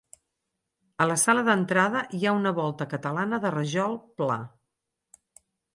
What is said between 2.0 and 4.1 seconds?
hi ha una volta catalana de rajol